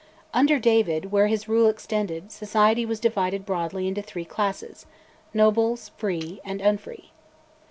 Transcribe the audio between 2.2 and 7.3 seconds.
society was divided broadly into three classes Nobles, Free, Unfree.